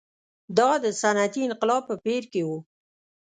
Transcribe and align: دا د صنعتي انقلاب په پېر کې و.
دا 0.57 0.69
د 0.83 0.85
صنعتي 1.01 1.41
انقلاب 1.45 1.83
په 1.89 1.95
پېر 2.05 2.23
کې 2.31 2.41
و. 2.47 2.49